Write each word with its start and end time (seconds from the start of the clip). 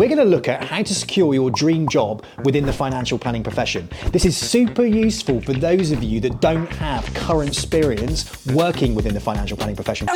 we're 0.00 0.08
going 0.08 0.16
to 0.16 0.24
look 0.24 0.48
at 0.48 0.64
how 0.64 0.82
to 0.82 0.94
secure 0.94 1.34
your 1.34 1.50
dream 1.50 1.86
job 1.86 2.24
within 2.42 2.64
the 2.64 2.72
financial 2.72 3.18
planning 3.18 3.42
profession. 3.42 3.86
This 4.12 4.24
is 4.24 4.34
super 4.34 4.86
useful 4.86 5.42
for 5.42 5.52
those 5.52 5.90
of 5.90 6.02
you 6.02 6.20
that 6.20 6.40
don't 6.40 6.72
have 6.76 7.04
current 7.12 7.50
experience 7.50 8.46
working 8.46 8.94
within 8.94 9.12
the 9.12 9.20
financial 9.20 9.58
planning 9.58 9.76
profession. 9.76 10.08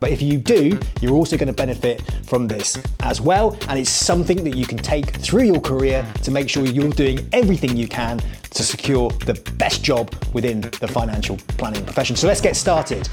But 0.00 0.10
if 0.10 0.20
you 0.20 0.38
do, 0.38 0.80
you're 1.00 1.14
also 1.14 1.36
going 1.36 1.46
to 1.46 1.52
benefit 1.52 2.02
from 2.24 2.48
this 2.48 2.76
as 3.04 3.20
well. 3.20 3.56
And 3.68 3.78
it's 3.78 3.88
something 3.88 4.42
that 4.42 4.56
you 4.56 4.66
can 4.66 4.78
take 4.78 5.10
through 5.10 5.44
your 5.44 5.60
career 5.60 6.04
to 6.24 6.32
make 6.32 6.48
sure 6.48 6.66
you're 6.66 6.90
doing 6.90 7.28
everything 7.32 7.76
you 7.76 7.86
can 7.86 8.18
to 8.50 8.64
secure 8.64 9.10
the 9.10 9.34
best 9.58 9.84
job 9.84 10.12
within 10.32 10.62
the 10.62 10.88
financial 10.88 11.36
planning 11.56 11.84
profession. 11.84 12.16
So 12.16 12.26
let's 12.26 12.40
get 12.40 12.56
started. 12.56 13.08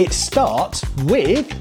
It 0.00 0.14
starts 0.14 0.82
with 1.00 1.54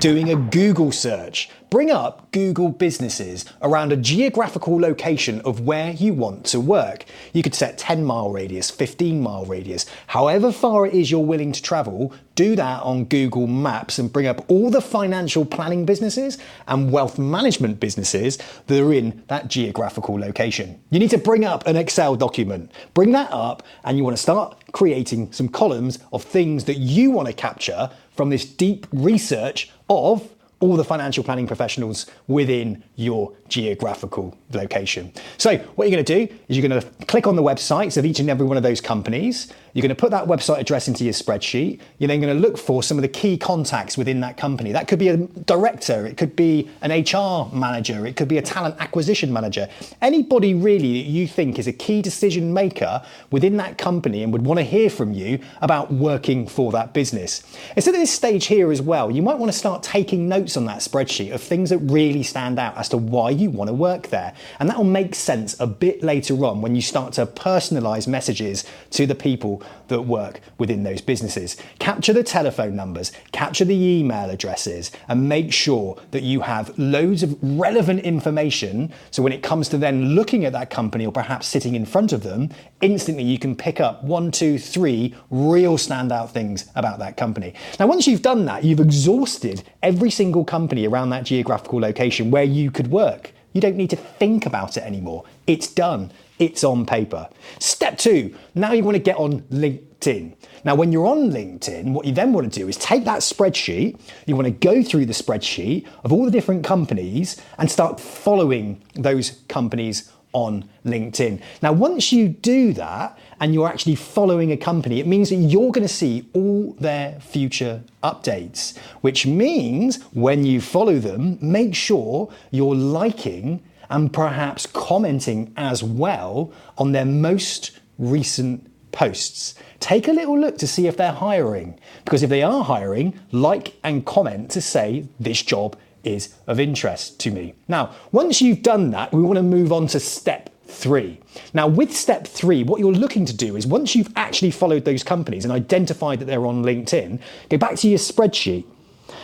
doing 0.00 0.30
a 0.30 0.36
Google 0.36 0.92
search. 0.92 1.48
Bring 1.68 1.90
up 1.90 2.30
Google 2.30 2.68
businesses 2.68 3.44
around 3.60 3.90
a 3.90 3.96
geographical 3.96 4.80
location 4.80 5.40
of 5.40 5.62
where 5.62 5.90
you 5.90 6.14
want 6.14 6.44
to 6.46 6.60
work. 6.60 7.04
You 7.32 7.42
could 7.42 7.56
set 7.56 7.76
10 7.76 8.04
mile 8.04 8.30
radius, 8.30 8.70
15 8.70 9.20
mile 9.20 9.44
radius, 9.46 9.84
however 10.06 10.52
far 10.52 10.86
it 10.86 10.94
is 10.94 11.10
you're 11.10 11.18
willing 11.18 11.50
to 11.50 11.60
travel, 11.60 12.12
do 12.36 12.54
that 12.54 12.82
on 12.84 13.06
Google 13.06 13.48
Maps 13.48 13.98
and 13.98 14.12
bring 14.12 14.28
up 14.28 14.48
all 14.48 14.70
the 14.70 14.80
financial 14.80 15.44
planning 15.44 15.84
businesses 15.84 16.38
and 16.68 16.92
wealth 16.92 17.18
management 17.18 17.80
businesses 17.80 18.38
that 18.68 18.80
are 18.80 18.92
in 18.92 19.24
that 19.26 19.48
geographical 19.48 20.20
location. 20.20 20.80
You 20.90 21.00
need 21.00 21.10
to 21.10 21.18
bring 21.18 21.44
up 21.44 21.66
an 21.66 21.74
Excel 21.74 22.14
document. 22.14 22.70
Bring 22.94 23.10
that 23.12 23.32
up 23.32 23.64
and 23.82 23.98
you 23.98 24.04
want 24.04 24.16
to 24.16 24.22
start 24.22 24.62
creating 24.70 25.32
some 25.32 25.48
columns 25.48 25.98
of 26.12 26.22
things 26.22 26.64
that 26.66 26.76
you 26.76 27.10
want 27.10 27.26
to 27.26 27.34
capture 27.34 27.90
from 28.12 28.30
this 28.30 28.44
deep 28.44 28.86
research 28.92 29.72
of 29.88 30.35
all 30.60 30.76
the 30.76 30.84
financial 30.84 31.22
planning 31.22 31.46
professionals 31.46 32.06
within 32.28 32.82
your 32.94 33.32
geographical 33.48 34.36
location. 34.52 35.12
So, 35.36 35.58
what 35.58 35.88
you're 35.88 35.96
going 35.96 36.04
to 36.04 36.26
do 36.26 36.34
is 36.48 36.56
you're 36.56 36.66
going 36.66 36.80
to 36.80 37.04
click 37.06 37.26
on 37.26 37.36
the 37.36 37.42
websites 37.42 37.96
of 37.96 38.06
each 38.06 38.20
and 38.20 38.30
every 38.30 38.46
one 38.46 38.56
of 38.56 38.62
those 38.62 38.80
companies. 38.80 39.52
You're 39.76 39.82
going 39.82 39.90
to 39.90 39.94
put 39.94 40.12
that 40.12 40.24
website 40.24 40.58
address 40.58 40.88
into 40.88 41.04
your 41.04 41.12
spreadsheet. 41.12 41.80
You're 41.98 42.08
then 42.08 42.22
going 42.22 42.34
to 42.34 42.40
look 42.40 42.56
for 42.56 42.82
some 42.82 42.96
of 42.96 43.02
the 43.02 43.08
key 43.08 43.36
contacts 43.36 43.98
within 43.98 44.20
that 44.20 44.38
company. 44.38 44.72
That 44.72 44.88
could 44.88 44.98
be 44.98 45.08
a 45.08 45.18
director, 45.18 46.06
it 46.06 46.16
could 46.16 46.34
be 46.34 46.70
an 46.80 46.92
HR 46.92 47.54
manager, 47.54 48.06
it 48.06 48.16
could 48.16 48.26
be 48.26 48.38
a 48.38 48.42
talent 48.42 48.76
acquisition 48.78 49.30
manager. 49.30 49.68
Anybody 50.00 50.54
really 50.54 51.02
that 51.02 51.10
you 51.10 51.28
think 51.28 51.58
is 51.58 51.66
a 51.66 51.74
key 51.74 52.00
decision 52.00 52.54
maker 52.54 53.02
within 53.30 53.58
that 53.58 53.76
company 53.76 54.22
and 54.22 54.32
would 54.32 54.46
want 54.46 54.58
to 54.58 54.64
hear 54.64 54.88
from 54.88 55.12
you 55.12 55.40
about 55.60 55.92
working 55.92 56.46
for 56.46 56.72
that 56.72 56.94
business. 56.94 57.42
It's 57.76 57.86
at 57.86 57.92
this 57.92 58.10
stage 58.10 58.46
here 58.46 58.72
as 58.72 58.80
well, 58.80 59.10
you 59.10 59.20
might 59.20 59.36
want 59.38 59.52
to 59.52 59.58
start 59.58 59.82
taking 59.82 60.26
notes 60.26 60.56
on 60.56 60.64
that 60.64 60.78
spreadsheet 60.78 61.34
of 61.34 61.42
things 61.42 61.68
that 61.68 61.80
really 61.80 62.22
stand 62.22 62.58
out 62.58 62.78
as 62.78 62.88
to 62.88 62.96
why 62.96 63.28
you 63.28 63.50
want 63.50 63.68
to 63.68 63.74
work 63.74 64.08
there. 64.08 64.32
And 64.58 64.70
that 64.70 64.78
will 64.78 64.84
make 64.84 65.14
sense 65.14 65.54
a 65.60 65.66
bit 65.66 66.02
later 66.02 66.42
on 66.46 66.62
when 66.62 66.74
you 66.74 66.80
start 66.80 67.12
to 67.14 67.26
personalize 67.26 68.08
messages 68.08 68.64
to 68.92 69.06
the 69.06 69.14
people 69.14 69.62
that 69.88 70.02
work 70.02 70.40
within 70.58 70.82
those 70.82 71.00
businesses. 71.00 71.56
Capture 71.78 72.12
the 72.12 72.22
telephone 72.22 72.74
numbers, 72.74 73.12
capture 73.32 73.64
the 73.64 73.74
email 73.74 74.30
addresses, 74.30 74.90
and 75.08 75.28
make 75.28 75.52
sure 75.52 75.96
that 76.10 76.22
you 76.22 76.40
have 76.40 76.76
loads 76.78 77.22
of 77.22 77.36
relevant 77.42 78.00
information. 78.00 78.92
So 79.10 79.22
when 79.22 79.32
it 79.32 79.42
comes 79.42 79.68
to 79.68 79.78
then 79.78 80.14
looking 80.14 80.44
at 80.44 80.52
that 80.52 80.70
company 80.70 81.06
or 81.06 81.12
perhaps 81.12 81.46
sitting 81.46 81.74
in 81.74 81.86
front 81.86 82.12
of 82.12 82.22
them, 82.22 82.50
instantly 82.80 83.24
you 83.24 83.38
can 83.38 83.54
pick 83.54 83.80
up 83.80 84.02
one, 84.04 84.30
two, 84.30 84.58
three 84.58 85.14
real 85.30 85.76
standout 85.76 86.30
things 86.30 86.70
about 86.74 86.98
that 86.98 87.16
company. 87.16 87.54
Now, 87.78 87.86
once 87.86 88.06
you've 88.06 88.22
done 88.22 88.44
that, 88.46 88.64
you've 88.64 88.80
exhausted 88.80 89.62
every 89.82 90.10
single 90.10 90.44
company 90.44 90.86
around 90.86 91.10
that 91.10 91.24
geographical 91.24 91.80
location 91.80 92.30
where 92.30 92.44
you 92.44 92.70
could 92.70 92.88
work. 92.88 93.32
You 93.52 93.60
don't 93.60 93.76
need 93.76 93.90
to 93.90 93.96
think 93.96 94.44
about 94.44 94.76
it 94.76 94.82
anymore. 94.82 95.24
It's 95.46 95.68
done 95.68 96.12
it's 96.38 96.64
on 96.64 96.86
paper. 96.86 97.28
Step 97.58 97.98
two, 97.98 98.34
now 98.54 98.72
you 98.72 98.82
want 98.82 98.96
to 98.96 99.02
get 99.02 99.16
on 99.16 99.40
LinkedIn. 99.42 100.34
Now, 100.64 100.74
when 100.74 100.92
you're 100.92 101.06
on 101.06 101.30
LinkedIn, 101.30 101.92
what 101.92 102.04
you 102.04 102.12
then 102.12 102.32
want 102.32 102.52
to 102.52 102.60
do 102.60 102.68
is 102.68 102.76
take 102.76 103.04
that 103.04 103.20
spreadsheet, 103.20 103.98
you 104.26 104.36
want 104.36 104.46
to 104.46 104.50
go 104.50 104.82
through 104.82 105.06
the 105.06 105.12
spreadsheet 105.12 105.86
of 106.04 106.12
all 106.12 106.24
the 106.24 106.30
different 106.30 106.64
companies 106.64 107.40
and 107.58 107.70
start 107.70 108.00
following 108.00 108.82
those 108.94 109.42
companies 109.48 110.12
on 110.32 110.68
LinkedIn. 110.84 111.40
Now, 111.62 111.72
once 111.72 112.12
you 112.12 112.28
do 112.28 112.74
that 112.74 113.18
and 113.40 113.54
you're 113.54 113.68
actually 113.68 113.94
following 113.94 114.52
a 114.52 114.56
company, 114.56 115.00
it 115.00 115.06
means 115.06 115.30
that 115.30 115.36
you're 115.36 115.72
going 115.72 115.86
to 115.86 115.92
see 115.92 116.28
all 116.34 116.74
their 116.78 117.18
future 117.20 117.82
updates, 118.02 118.76
which 119.00 119.26
means 119.26 120.02
when 120.12 120.44
you 120.44 120.60
follow 120.60 120.98
them, 120.98 121.38
make 121.40 121.74
sure 121.74 122.30
you're 122.50 122.74
liking 122.74 123.62
and 123.90 124.12
perhaps 124.12 124.66
commenting 124.66 125.52
as 125.56 125.82
well 125.82 126.52
on 126.78 126.92
their 126.92 127.04
most 127.04 127.78
recent 127.98 128.70
posts. 128.92 129.54
Take 129.80 130.08
a 130.08 130.12
little 130.12 130.38
look 130.38 130.58
to 130.58 130.66
see 130.66 130.86
if 130.86 130.96
they're 130.96 131.12
hiring, 131.12 131.78
because 132.04 132.22
if 132.22 132.30
they 132.30 132.42
are 132.42 132.64
hiring, 132.64 133.18
like 133.32 133.74
and 133.84 134.04
comment 134.04 134.50
to 134.52 134.60
say 134.60 135.06
this 135.20 135.42
job 135.42 135.76
is 136.02 136.34
of 136.46 136.60
interest 136.60 137.20
to 137.20 137.30
me. 137.30 137.54
Now, 137.68 137.94
once 138.12 138.40
you've 138.40 138.62
done 138.62 138.90
that, 138.90 139.12
we 139.12 139.22
want 139.22 139.36
to 139.36 139.42
move 139.42 139.72
on 139.72 139.86
to 139.88 140.00
step 140.00 140.50
three. 140.66 141.20
Now, 141.52 141.68
with 141.68 141.94
step 141.94 142.26
three, 142.26 142.62
what 142.62 142.80
you're 142.80 142.92
looking 142.92 143.26
to 143.26 143.36
do 143.36 143.56
is 143.56 143.66
once 143.66 143.94
you've 143.94 144.12
actually 144.16 144.50
followed 144.50 144.84
those 144.84 145.02
companies 145.02 145.44
and 145.44 145.52
identified 145.52 146.20
that 146.20 146.24
they're 146.26 146.46
on 146.46 146.62
LinkedIn, 146.62 147.20
go 147.48 147.58
back 147.58 147.76
to 147.76 147.88
your 147.88 147.98
spreadsheet 147.98 148.64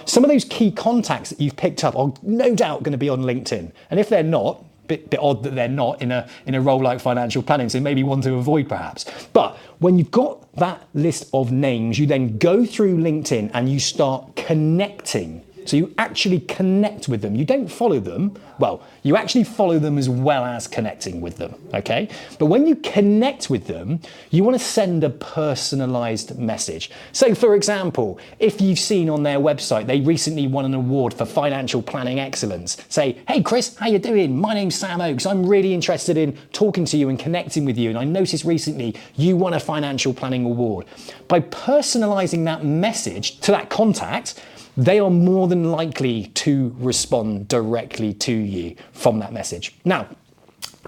some 0.05 0.25
of 0.25 0.31
those 0.31 0.45
key 0.45 0.71
contacts 0.71 1.31
that 1.31 1.41
you've 1.41 1.57
picked 1.57 1.85
up 1.85 1.97
are 1.97 2.13
no 2.23 2.55
doubt 2.55 2.83
going 2.83 2.93
to 2.93 2.99
be 2.99 3.09
on 3.09 3.23
LinkedIn. 3.23 3.73
And 3.91 4.01
if 4.01 4.09
they're 4.09 4.23
not, 4.23 4.65
bit, 4.89 5.11
bit 5.11 5.21
odd 5.21 5.43
that 5.45 5.55
they're 5.55 5.69
not 5.69 6.03
in 6.03 6.13
a 6.13 6.29
in 6.47 6.55
a 6.55 6.61
role 6.61 6.83
like 6.83 7.01
financial 7.01 7.43
planning, 7.43 7.69
so 7.69 7.81
maybe 7.81 8.03
one 8.03 8.21
to 8.23 8.35
avoid 8.35 8.69
perhaps. 8.69 9.05
But 9.33 9.57
when 9.79 9.99
you've 9.99 10.11
got 10.11 10.53
that 10.57 10.87
list 10.95 11.31
of 11.33 11.53
names, 11.53 11.99
you 11.99 12.07
then 12.07 12.39
go 12.39 12.65
through 12.65 12.99
LinkedIn 12.99 13.51
and 13.55 13.71
you 13.71 13.81
start 13.81 14.37
connecting 14.37 15.43
so 15.69 15.77
you 15.77 15.95
actually 15.99 16.41
connect 16.41 17.09
with 17.09 17.23
them. 17.23 17.35
You 17.35 17.45
don't 17.45 17.69
follow 17.69 18.01
them. 18.01 18.37
Well, 18.59 18.83
you 19.03 19.17
actually 19.17 19.45
follow 19.45 19.79
them 19.79 19.99
as 19.99 20.09
well 20.09 20.45
as 20.45 20.67
connecting 20.69 21.21
with 21.21 21.37
them, 21.37 21.55
okay? 21.75 22.09
But 22.39 22.47
when 22.47 22.67
you 22.67 22.77
connect 22.77 23.51
with 23.51 23.67
them, 23.67 24.01
you 24.31 24.45
want 24.45 24.59
to 24.59 24.65
send 24.65 25.05
a 25.05 25.11
personalized 25.11 26.39
message. 26.39 26.91
So 27.13 27.35
for 27.35 27.55
example, 27.55 28.19
if 28.39 28.61
you've 28.61 28.79
seen 28.79 29.11
on 29.11 29.23
their 29.23 29.39
website 29.39 29.87
they 29.87 30.01
recently 30.01 30.47
won 30.47 30.65
an 30.65 30.75
award 30.75 31.15
for 31.15 31.25
financial 31.25 31.83
planning 31.83 32.21
excellence, 32.21 32.77
say, 32.89 33.19
"Hey 33.27 33.43
Chris, 33.43 33.77
how 33.77 33.89
you 33.89 33.99
doing? 33.99 34.39
My 34.39 34.55
name's 34.55 34.75
Sam 34.75 35.01
Oakes. 35.01 35.27
I'm 35.27 35.45
really 35.47 35.75
interested 35.75 36.17
in 36.17 36.37
talking 36.53 36.85
to 36.87 36.97
you 36.97 37.09
and 37.09 37.19
connecting 37.19 37.65
with 37.65 37.79
you 37.79 37.91
and 37.91 37.99
I 37.99 38.05
noticed 38.05 38.45
recently 38.45 38.95
you 39.17 39.37
won 39.37 39.55
a 39.55 39.61
financial 39.61 40.15
planning 40.15 40.45
award." 40.45 40.87
By 41.29 41.41
personalizing 41.41 42.45
that 42.45 42.65
message 42.65 43.41
to 43.41 43.51
that 43.53 43.71
contact, 43.71 44.41
they 44.77 44.99
are 44.99 45.11
more 45.11 45.49
than 45.49 45.71
likely 45.71 46.27
to 46.35 46.75
respond 46.79 47.49
directly 47.49 48.15
to 48.15 48.33
you 48.33 48.77
from 48.93 49.19
that 49.19 49.33
message. 49.33 49.77
Now, 49.85 50.09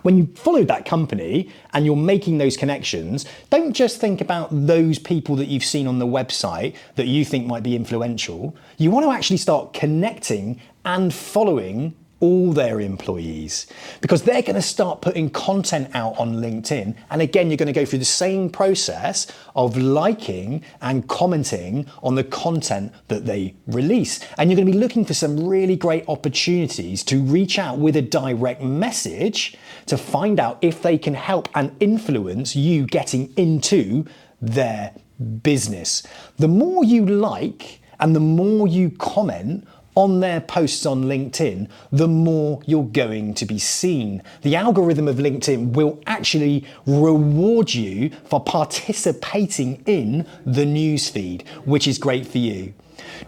when 0.03 0.19
you 0.19 0.27
follow 0.35 0.65
that 0.65 0.85
company 0.85 1.51
and 1.73 1.87
you're 1.87 1.97
making 1.97 2.39
those 2.39 2.57
connections, 2.57 3.25
don't 3.49 3.73
just 3.73 4.01
think 4.01 4.21
about 4.21 4.49
those 4.51 4.99
people 4.99 5.35
that 5.37 5.47
you've 5.47 5.65
seen 5.65 5.87
on 5.87 5.99
the 5.99 6.07
website 6.07 6.75
that 6.97 7.07
you 7.07 7.25
think 7.25 7.47
might 7.47 7.63
be 7.63 7.75
influential. 7.75 8.55
You 8.77 8.91
want 8.91 9.07
to 9.07 9.13
actually 9.13 9.39
start 9.39 9.73
connecting 9.73 10.61
and 10.85 11.13
following 11.13 11.95
all 12.25 12.55
their 12.55 12.81
employees 12.81 13.67
because 14.01 14.23
they're 14.23 14.41
going 14.41 14.55
to 14.55 14.63
start 14.63 15.03
putting 15.03 15.29
content 15.29 15.91
out 15.93 16.19
on 16.19 16.37
LinkedIn. 16.37 16.97
And 17.11 17.21
again, 17.21 17.51
you're 17.51 17.59
going 17.59 17.67
to 17.67 17.81
go 17.81 17.85
through 17.85 17.99
the 17.99 18.07
same 18.07 18.49
process 18.49 19.27
of 19.55 19.77
liking 19.77 20.65
and 20.81 21.07
commenting 21.07 21.87
on 22.03 22.15
the 22.15 22.25
content 22.25 22.95
that 23.09 23.27
they 23.27 23.55
release. 23.67 24.21
And 24.39 24.49
you're 24.49 24.57
going 24.57 24.67
to 24.67 24.73
be 24.73 24.79
looking 24.79 25.05
for 25.05 25.13
some 25.13 25.47
really 25.47 25.77
great 25.77 26.09
opportunities 26.09 27.05
to 27.05 27.23
reach 27.23 27.59
out 27.59 27.77
with 27.77 27.95
a 27.95 28.03
direct 28.03 28.63
message 28.63 29.59
to 29.85 29.99
find 29.99 30.41
out 30.41 30.57
if 30.63 30.81
they 30.81 30.97
can 30.97 31.13
help 31.13 31.51
and 31.55 31.77
influence 31.79 32.57
you 32.57 32.87
getting 32.87 33.35
into 33.37 34.07
their 34.41 34.95
business. 35.43 36.03
The 36.39 36.49
more 36.49 36.85
you 36.85 37.05
like 37.05 37.83
and 38.01 38.17
the 38.17 38.21
more 38.21 38.67
you 38.67 38.91
comment 38.91 39.67
on 39.95 40.21
their 40.21 40.41
posts 40.41 40.87
on 40.87 41.05
LinkedIn, 41.05 41.69
the 41.93 42.09
more 42.09 42.61
you're 42.67 42.85
going 42.85 43.35
to 43.35 43.47
be 43.47 43.59
seen. 43.59 44.23
The 44.43 44.57
algorithm 44.57 45.09
of 45.09 45.17
LinkedIn 45.17 45.73
will 45.73 46.01
actually 46.07 46.67
reward 46.87 47.73
you 47.73 48.11
for 48.25 48.43
participating 48.43 49.83
in 49.87 50.27
the 50.45 50.65
newsfeed, 50.65 51.47
which 51.65 51.87
is 51.87 51.99
great 51.99 52.27
for 52.27 52.39
you. 52.39 52.75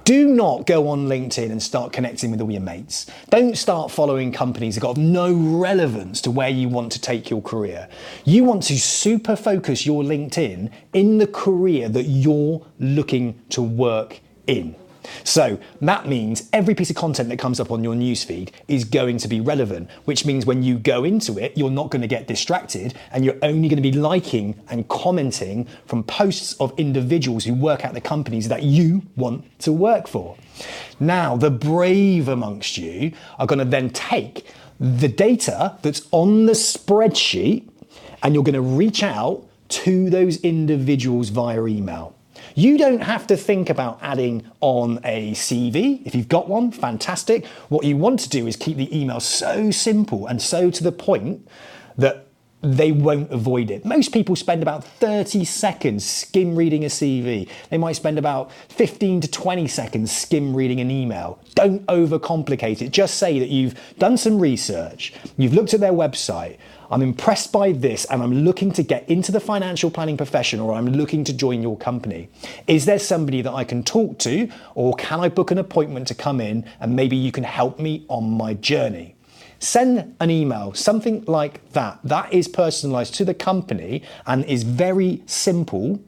Do 0.04 0.28
not 0.28 0.66
go 0.66 0.88
on 0.88 1.08
LinkedIn 1.08 1.50
and 1.50 1.62
start 1.62 1.92
connecting 1.92 2.30
with 2.30 2.40
all 2.40 2.50
your 2.50 2.60
mates. 2.60 3.06
Don't 3.30 3.56
start 3.56 3.90
following 3.90 4.32
companies 4.32 4.74
that 4.76 4.80
got 4.80 4.96
no 4.96 5.32
relevance 5.32 6.20
to 6.22 6.30
where 6.30 6.48
you 6.48 6.68
want 6.68 6.92
to 6.92 7.00
take 7.00 7.30
your 7.30 7.42
career. 7.42 7.88
You 8.24 8.44
want 8.44 8.62
to 8.64 8.78
super 8.78 9.36
focus 9.36 9.84
your 9.84 10.02
LinkedIn 10.02 10.70
in 10.92 11.18
the 11.18 11.26
career 11.26 11.88
that 11.88 12.04
you're 12.04 12.64
looking 12.78 13.40
to 13.50 13.62
work 13.62 14.20
in. 14.46 14.76
So 15.24 15.58
that 15.80 16.06
means 16.06 16.48
every 16.52 16.74
piece 16.74 16.90
of 16.90 16.96
content 16.96 17.28
that 17.28 17.38
comes 17.38 17.60
up 17.60 17.70
on 17.70 17.82
your 17.84 17.94
newsfeed 17.94 18.50
is 18.68 18.84
going 18.84 19.18
to 19.18 19.28
be 19.28 19.40
relevant, 19.40 19.90
which 20.04 20.24
means 20.24 20.46
when 20.46 20.62
you 20.62 20.78
go 20.78 21.04
into 21.04 21.38
it, 21.38 21.56
you're 21.56 21.70
not 21.70 21.90
going 21.90 22.02
to 22.02 22.08
get 22.08 22.26
distracted 22.26 22.94
and 23.12 23.24
you're 23.24 23.38
only 23.42 23.68
going 23.68 23.82
to 23.82 23.82
be 23.82 23.92
liking 23.92 24.60
and 24.70 24.88
commenting 24.88 25.66
from 25.86 26.02
posts 26.04 26.54
of 26.60 26.72
individuals 26.78 27.44
who 27.44 27.54
work 27.54 27.84
at 27.84 27.94
the 27.94 28.00
companies 28.00 28.48
that 28.48 28.62
you 28.62 29.02
want 29.16 29.44
to 29.60 29.72
work 29.72 30.08
for. 30.08 30.36
Now, 30.98 31.36
the 31.36 31.50
brave 31.50 32.28
amongst 32.28 32.78
you 32.78 33.12
are 33.38 33.46
going 33.46 33.58
to 33.58 33.64
then 33.64 33.90
take 33.90 34.46
the 34.80 35.08
data 35.08 35.78
that's 35.82 36.06
on 36.10 36.46
the 36.46 36.52
spreadsheet 36.52 37.68
and 38.22 38.34
you're 38.34 38.44
going 38.44 38.54
to 38.54 38.60
reach 38.60 39.02
out 39.02 39.46
to 39.68 40.10
those 40.10 40.40
individuals 40.42 41.28
via 41.28 41.64
email. 41.66 42.15
You 42.58 42.78
don't 42.78 43.02
have 43.02 43.26
to 43.26 43.36
think 43.36 43.68
about 43.68 43.98
adding 44.00 44.50
on 44.62 44.98
a 45.04 45.32
CV. 45.32 46.00
If 46.06 46.14
you've 46.14 46.26
got 46.26 46.48
one, 46.48 46.70
fantastic. 46.70 47.44
What 47.68 47.84
you 47.84 47.98
want 47.98 48.18
to 48.20 48.30
do 48.30 48.46
is 48.46 48.56
keep 48.56 48.78
the 48.78 48.98
email 48.98 49.20
so 49.20 49.70
simple 49.70 50.26
and 50.26 50.40
so 50.40 50.70
to 50.70 50.82
the 50.82 50.90
point 50.90 51.46
that 51.98 52.28
they 52.62 52.92
won't 52.92 53.30
avoid 53.30 53.70
it. 53.70 53.84
Most 53.84 54.10
people 54.10 54.34
spend 54.34 54.62
about 54.62 54.84
30 54.84 55.44
seconds 55.44 56.06
skim 56.06 56.56
reading 56.56 56.84
a 56.84 56.88
CV. 56.88 57.46
They 57.68 57.76
might 57.76 57.92
spend 57.92 58.18
about 58.18 58.50
15 58.70 59.20
to 59.20 59.30
20 59.30 59.68
seconds 59.68 60.10
skim 60.10 60.56
reading 60.56 60.80
an 60.80 60.90
email. 60.90 61.38
Don't 61.54 61.84
overcomplicate 61.88 62.80
it. 62.80 62.90
Just 62.90 63.18
say 63.18 63.38
that 63.38 63.50
you've 63.50 63.78
done 63.98 64.16
some 64.16 64.38
research, 64.38 65.12
you've 65.36 65.52
looked 65.52 65.74
at 65.74 65.80
their 65.80 65.92
website, 65.92 66.56
I'm 66.90 67.02
impressed 67.02 67.52
by 67.52 67.72
this 67.72 68.04
and 68.06 68.22
I'm 68.22 68.32
looking 68.44 68.72
to 68.72 68.82
get 68.82 69.08
into 69.08 69.32
the 69.32 69.40
financial 69.40 69.90
planning 69.90 70.16
profession 70.16 70.60
or 70.60 70.72
I'm 70.72 70.86
looking 70.86 71.24
to 71.24 71.32
join 71.32 71.62
your 71.62 71.76
company. 71.76 72.28
Is 72.66 72.86
there 72.86 72.98
somebody 72.98 73.42
that 73.42 73.52
I 73.52 73.64
can 73.64 73.82
talk 73.82 74.18
to 74.20 74.48
or 74.74 74.94
can 74.94 75.20
I 75.20 75.28
book 75.28 75.50
an 75.50 75.58
appointment 75.58 76.08
to 76.08 76.14
come 76.14 76.40
in 76.40 76.64
and 76.80 76.94
maybe 76.94 77.16
you 77.16 77.32
can 77.32 77.44
help 77.44 77.78
me 77.78 78.04
on 78.08 78.30
my 78.30 78.54
journey? 78.54 79.16
Send 79.58 80.14
an 80.20 80.30
email, 80.30 80.74
something 80.74 81.24
like 81.26 81.72
that. 81.72 81.98
That 82.04 82.32
is 82.32 82.46
personalized 82.46 83.14
to 83.14 83.24
the 83.24 83.34
company 83.34 84.02
and 84.26 84.44
is 84.44 84.62
very 84.62 85.22
simple. 85.26 86.00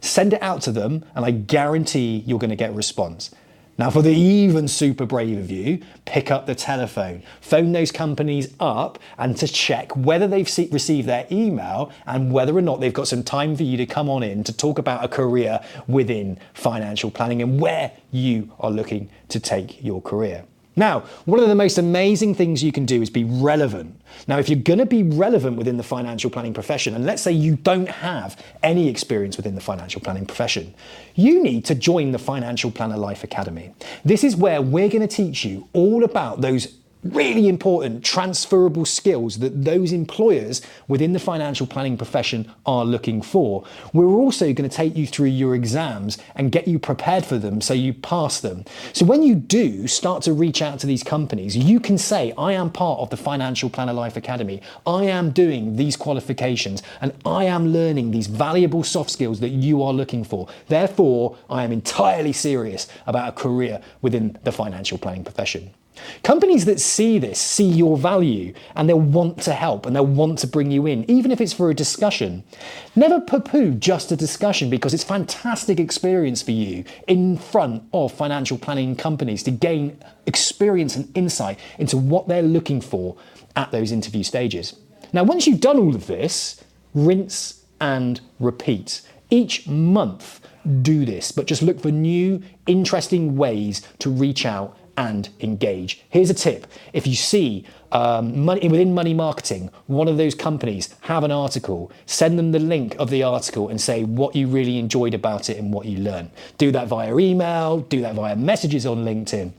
Send 0.00 0.32
it 0.32 0.42
out 0.42 0.62
to 0.62 0.72
them, 0.72 1.04
and 1.14 1.24
I 1.24 1.30
guarantee 1.30 2.24
you're 2.26 2.38
going 2.38 2.50
to 2.50 2.56
get 2.56 2.70
a 2.70 2.72
response. 2.72 3.30
Now, 3.78 3.88
for 3.90 4.02
the 4.02 4.12
even 4.12 4.68
super 4.68 5.06
brave 5.06 5.38
of 5.38 5.50
you, 5.50 5.80
pick 6.04 6.30
up 6.30 6.46
the 6.46 6.54
telephone, 6.54 7.22
phone 7.40 7.72
those 7.72 7.90
companies 7.90 8.54
up 8.60 8.98
and 9.16 9.36
to 9.38 9.48
check 9.48 9.96
whether 9.96 10.28
they've 10.28 10.48
received 10.70 11.08
their 11.08 11.26
email 11.32 11.90
and 12.06 12.30
whether 12.32 12.56
or 12.56 12.60
not 12.60 12.80
they've 12.80 12.92
got 12.92 13.08
some 13.08 13.22
time 13.22 13.56
for 13.56 13.62
you 13.62 13.78
to 13.78 13.86
come 13.86 14.10
on 14.10 14.22
in 14.22 14.44
to 14.44 14.54
talk 14.54 14.78
about 14.78 15.02
a 15.02 15.08
career 15.08 15.58
within 15.86 16.38
financial 16.52 17.10
planning 17.10 17.40
and 17.40 17.60
where 17.60 17.92
you 18.10 18.52
are 18.60 18.70
looking 18.70 19.08
to 19.28 19.40
take 19.40 19.82
your 19.82 20.02
career. 20.02 20.44
Now, 20.74 21.00
one 21.26 21.38
of 21.38 21.48
the 21.48 21.54
most 21.54 21.76
amazing 21.76 22.34
things 22.34 22.62
you 22.62 22.72
can 22.72 22.86
do 22.86 23.02
is 23.02 23.10
be 23.10 23.24
relevant. 23.24 24.00
Now, 24.26 24.38
if 24.38 24.48
you're 24.48 24.58
going 24.58 24.78
to 24.78 24.86
be 24.86 25.02
relevant 25.02 25.56
within 25.56 25.76
the 25.76 25.82
financial 25.82 26.30
planning 26.30 26.54
profession, 26.54 26.94
and 26.94 27.04
let's 27.04 27.20
say 27.20 27.32
you 27.32 27.56
don't 27.56 27.88
have 27.88 28.42
any 28.62 28.88
experience 28.88 29.36
within 29.36 29.54
the 29.54 29.60
financial 29.60 30.00
planning 30.00 30.24
profession, 30.24 30.74
you 31.14 31.42
need 31.42 31.64
to 31.66 31.74
join 31.74 32.12
the 32.12 32.18
Financial 32.18 32.70
Planner 32.70 32.96
Life 32.96 33.22
Academy. 33.22 33.74
This 34.04 34.24
is 34.24 34.34
where 34.34 34.62
we're 34.62 34.88
going 34.88 35.06
to 35.06 35.16
teach 35.16 35.44
you 35.44 35.68
all 35.74 36.04
about 36.04 36.40
those 36.40 36.78
really 37.02 37.48
important 37.48 38.04
transferable 38.04 38.84
skills 38.84 39.38
that 39.38 39.64
those 39.64 39.92
employers 39.92 40.62
within 40.86 41.12
the 41.12 41.18
financial 41.18 41.66
planning 41.66 41.96
profession 41.96 42.50
are 42.64 42.84
looking 42.84 43.20
for. 43.20 43.64
We're 43.92 44.06
also 44.06 44.52
going 44.52 44.68
to 44.68 44.76
take 44.76 44.96
you 44.96 45.06
through 45.06 45.28
your 45.28 45.54
exams 45.54 46.18
and 46.36 46.52
get 46.52 46.68
you 46.68 46.78
prepared 46.78 47.24
for 47.24 47.38
them 47.38 47.60
so 47.60 47.74
you 47.74 47.92
pass 47.92 48.40
them. 48.40 48.64
So 48.92 49.04
when 49.04 49.22
you 49.22 49.34
do 49.34 49.86
start 49.88 50.22
to 50.24 50.32
reach 50.32 50.62
out 50.62 50.78
to 50.80 50.86
these 50.86 51.02
companies, 51.02 51.56
you 51.56 51.80
can 51.80 51.98
say, 51.98 52.32
I 52.38 52.52
am 52.52 52.70
part 52.70 53.00
of 53.00 53.10
the 53.10 53.16
Financial 53.16 53.68
Planner 53.68 53.92
Life 53.92 54.16
Academy. 54.16 54.62
I 54.86 55.04
am 55.04 55.32
doing 55.32 55.76
these 55.76 55.96
qualifications 55.96 56.82
and 57.00 57.12
I 57.24 57.44
am 57.44 57.68
learning 57.68 58.12
these 58.12 58.28
valuable 58.28 58.84
soft 58.84 59.10
skills 59.10 59.40
that 59.40 59.50
you 59.50 59.82
are 59.82 59.92
looking 59.92 60.22
for. 60.22 60.48
Therefore, 60.68 61.36
I 61.50 61.64
am 61.64 61.72
entirely 61.72 62.32
serious 62.32 62.86
about 63.06 63.28
a 63.28 63.32
career 63.32 63.80
within 64.02 64.38
the 64.44 64.52
financial 64.52 64.98
planning 64.98 65.24
profession. 65.24 65.72
Companies 66.22 66.64
that 66.64 66.80
see 66.80 67.18
this 67.18 67.38
see 67.38 67.68
your 67.68 67.96
value 67.96 68.54
and 68.74 68.88
they'll 68.88 69.00
want 69.00 69.40
to 69.42 69.52
help 69.52 69.86
and 69.86 69.94
they'll 69.94 70.06
want 70.06 70.38
to 70.38 70.46
bring 70.46 70.70
you 70.70 70.86
in, 70.86 71.08
even 71.10 71.30
if 71.30 71.40
it's 71.40 71.52
for 71.52 71.70
a 71.70 71.74
discussion. 71.74 72.44
Never 72.96 73.20
poo 73.20 73.40
poo 73.40 73.72
just 73.72 74.12
a 74.12 74.16
discussion 74.16 74.70
because 74.70 74.94
it's 74.94 75.04
fantastic 75.04 75.78
experience 75.78 76.42
for 76.42 76.52
you 76.52 76.84
in 77.06 77.36
front 77.36 77.82
of 77.92 78.12
financial 78.12 78.58
planning 78.58 78.96
companies 78.96 79.42
to 79.44 79.50
gain 79.50 79.98
experience 80.26 80.96
and 80.96 81.14
insight 81.16 81.58
into 81.78 81.96
what 81.96 82.28
they're 82.28 82.42
looking 82.42 82.80
for 82.80 83.16
at 83.56 83.70
those 83.70 83.92
interview 83.92 84.22
stages. 84.22 84.74
Now, 85.12 85.24
once 85.24 85.46
you've 85.46 85.60
done 85.60 85.78
all 85.78 85.94
of 85.94 86.06
this, 86.06 86.62
rinse 86.94 87.64
and 87.80 88.20
repeat. 88.38 89.02
Each 89.28 89.66
month, 89.66 90.40
do 90.82 91.04
this, 91.04 91.32
but 91.32 91.46
just 91.46 91.62
look 91.62 91.80
for 91.80 91.90
new, 91.90 92.42
interesting 92.66 93.36
ways 93.36 93.82
to 93.98 94.10
reach 94.10 94.46
out 94.46 94.76
and 94.96 95.28
engage. 95.40 96.02
Here's 96.10 96.30
a 96.30 96.34
tip 96.34 96.66
if 96.92 97.06
you 97.06 97.14
see 97.14 97.64
um, 97.92 98.44
money, 98.44 98.66
within 98.68 98.94
money 98.94 99.14
marketing, 99.14 99.70
one 99.86 100.08
of 100.08 100.16
those 100.16 100.34
companies 100.34 100.94
have 101.02 101.24
an 101.24 101.30
article, 101.30 101.92
send 102.06 102.38
them 102.38 102.52
the 102.52 102.58
link 102.58 102.96
of 102.98 103.10
the 103.10 103.22
article 103.22 103.68
and 103.68 103.80
say 103.80 104.04
what 104.04 104.34
you 104.34 104.46
really 104.46 104.78
enjoyed 104.78 105.14
about 105.14 105.50
it 105.50 105.58
and 105.58 105.72
what 105.72 105.86
you 105.86 105.98
learned. 105.98 106.30
Do 106.58 106.70
that 106.72 106.88
via 106.88 107.16
email, 107.18 107.80
do 107.80 108.00
that 108.00 108.14
via 108.14 108.36
messages 108.36 108.86
on 108.86 109.04
LinkedIn. 109.04 109.52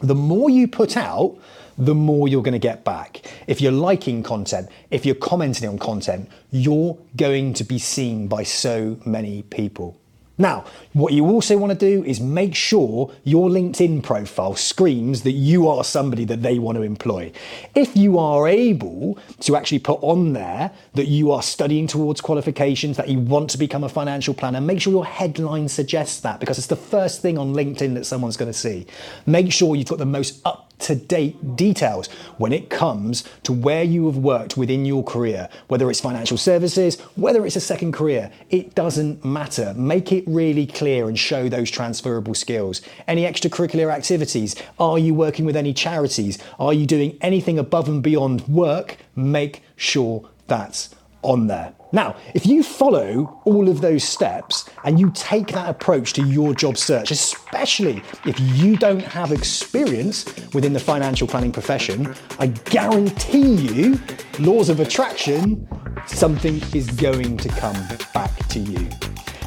The 0.00 0.14
more 0.14 0.50
you 0.50 0.68
put 0.68 0.96
out, 0.96 1.36
the 1.78 1.94
more 1.94 2.28
you're 2.28 2.42
going 2.42 2.52
to 2.52 2.58
get 2.58 2.84
back. 2.84 3.26
If 3.46 3.60
you're 3.60 3.72
liking 3.72 4.22
content, 4.22 4.68
if 4.90 5.04
you're 5.04 5.14
commenting 5.14 5.68
on 5.68 5.78
content, 5.78 6.30
you're 6.50 6.96
going 7.16 7.52
to 7.54 7.64
be 7.64 7.78
seen 7.78 8.28
by 8.28 8.44
so 8.44 8.98
many 9.04 9.42
people. 9.42 9.98
Now, 10.38 10.66
what 10.92 11.14
you 11.14 11.24
also 11.26 11.56
want 11.56 11.72
to 11.72 11.78
do 11.78 12.04
is 12.04 12.20
make 12.20 12.54
sure 12.54 13.10
your 13.24 13.48
LinkedIn 13.48 14.02
profile 14.02 14.54
screams 14.54 15.22
that 15.22 15.32
you 15.32 15.66
are 15.66 15.82
somebody 15.82 16.26
that 16.26 16.42
they 16.42 16.58
want 16.58 16.76
to 16.76 16.82
employ. 16.82 17.32
If 17.74 17.96
you 17.96 18.18
are 18.18 18.46
able 18.46 19.18
to 19.40 19.56
actually 19.56 19.78
put 19.78 19.98
on 20.02 20.34
there 20.34 20.72
that 20.92 21.06
you 21.06 21.32
are 21.32 21.42
studying 21.42 21.86
towards 21.86 22.20
qualifications, 22.20 22.98
that 22.98 23.08
you 23.08 23.18
want 23.18 23.48
to 23.50 23.58
become 23.58 23.82
a 23.82 23.88
financial 23.88 24.34
planner, 24.34 24.60
make 24.60 24.82
sure 24.82 24.92
your 24.92 25.06
headline 25.06 25.68
suggests 25.68 26.20
that 26.20 26.38
because 26.38 26.58
it's 26.58 26.66
the 26.66 26.76
first 26.76 27.22
thing 27.22 27.38
on 27.38 27.54
LinkedIn 27.54 27.94
that 27.94 28.04
someone's 28.04 28.36
going 28.36 28.52
to 28.52 28.58
see. 28.58 28.86
Make 29.24 29.50
sure 29.50 29.74
you've 29.74 29.88
got 29.88 29.98
the 29.98 30.04
most 30.04 30.42
up 30.44 30.65
to 30.78 30.94
date 30.94 31.56
details 31.56 32.08
when 32.38 32.52
it 32.52 32.70
comes 32.70 33.24
to 33.42 33.52
where 33.52 33.82
you 33.82 34.06
have 34.06 34.16
worked 34.16 34.56
within 34.56 34.84
your 34.84 35.02
career, 35.02 35.48
whether 35.68 35.90
it's 35.90 36.00
financial 36.00 36.36
services, 36.36 37.00
whether 37.16 37.46
it's 37.46 37.56
a 37.56 37.60
second 37.60 37.92
career, 37.92 38.30
it 38.50 38.74
doesn't 38.74 39.24
matter. 39.24 39.74
Make 39.74 40.12
it 40.12 40.24
really 40.26 40.66
clear 40.66 41.08
and 41.08 41.18
show 41.18 41.48
those 41.48 41.70
transferable 41.70 42.34
skills. 42.34 42.82
Any 43.06 43.24
extracurricular 43.24 43.92
activities? 43.92 44.56
Are 44.78 44.98
you 44.98 45.14
working 45.14 45.44
with 45.44 45.56
any 45.56 45.72
charities? 45.72 46.38
Are 46.58 46.74
you 46.74 46.86
doing 46.86 47.16
anything 47.20 47.58
above 47.58 47.88
and 47.88 48.02
beyond 48.02 48.46
work? 48.48 48.98
Make 49.14 49.62
sure 49.76 50.28
that's 50.46 50.94
on 51.22 51.46
there. 51.46 51.72
Now, 51.92 52.16
if 52.34 52.46
you 52.46 52.62
follow 52.62 53.40
all 53.44 53.68
of 53.68 53.80
those 53.80 54.04
steps 54.04 54.68
and 54.84 54.98
you 54.98 55.10
take 55.14 55.48
that 55.48 55.68
approach 55.68 56.12
to 56.14 56.26
your 56.26 56.52
job 56.52 56.76
search, 56.76 57.10
especially 57.10 58.02
if 58.24 58.38
you 58.38 58.76
don't 58.76 59.02
have 59.02 59.32
experience 59.32 60.24
within 60.52 60.72
the 60.72 60.80
financial 60.80 61.28
planning 61.28 61.52
profession, 61.52 62.14
I 62.38 62.48
guarantee 62.48 63.54
you, 63.54 64.00
laws 64.38 64.68
of 64.68 64.80
attraction, 64.80 65.68
something 66.06 66.60
is 66.74 66.90
going 66.90 67.36
to 67.38 67.48
come 67.48 67.76
back 68.12 68.36
to 68.48 68.58
you. 68.58 68.88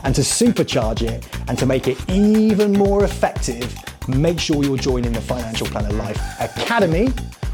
And 0.03 0.15
to 0.15 0.21
supercharge 0.21 1.01
it 1.01 1.27
and 1.49 1.57
to 1.57 1.65
make 1.65 1.87
it 1.87 1.97
even 2.09 2.71
more 2.71 3.03
effective, 3.03 3.75
make 4.07 4.39
sure 4.39 4.63
you're 4.63 4.77
joining 4.77 5.11
the 5.11 5.21
Financial 5.21 5.67
Planner 5.67 5.91
Life 5.91 6.19
Academy 6.39 7.09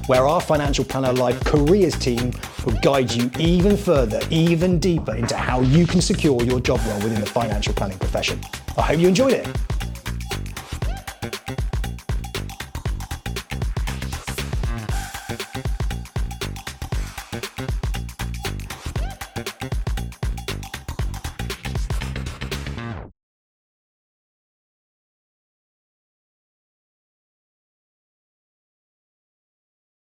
where 0.07 0.27
our 0.27 0.39
Financial 0.39 0.85
Planner 0.85 1.13
Life 1.13 1.43
careers 1.45 1.97
team 1.97 2.31
will 2.65 2.77
guide 2.81 3.11
you 3.11 3.29
even 3.39 3.75
further, 3.75 4.19
even 4.29 4.79
deeper 4.79 5.15
into 5.15 5.35
how 5.35 5.61
you 5.61 5.87
can 5.87 6.01
secure 6.01 6.41
your 6.43 6.59
job 6.59 6.79
role 6.85 7.01
within 7.01 7.19
the 7.19 7.25
financial 7.25 7.73
planning 7.73 7.97
profession. 7.97 8.39
I 8.77 8.81
hope 8.81 8.99
you 8.99 9.07
enjoyed 9.07 9.33
it. 9.33 9.47